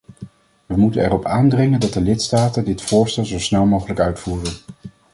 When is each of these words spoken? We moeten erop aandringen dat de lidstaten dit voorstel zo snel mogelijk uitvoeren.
We 0.65 0.77
moeten 0.77 1.03
erop 1.05 1.25
aandringen 1.25 1.79
dat 1.79 1.93
de 1.93 2.01
lidstaten 2.01 2.65
dit 2.65 2.81
voorstel 2.81 3.25
zo 3.25 3.39
snel 3.39 3.65
mogelijk 3.65 3.99
uitvoeren. 3.99 4.53